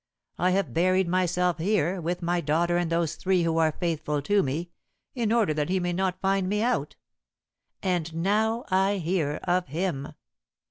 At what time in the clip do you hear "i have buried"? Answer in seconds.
0.39-1.07